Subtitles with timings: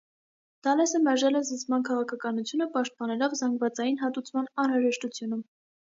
[0.67, 5.45] Դալեսը մերժել է «զսպման» քաղաքականությունը՝ պաշտպանելով «զանգվածային հատուցման» անհրաժեշտությունը։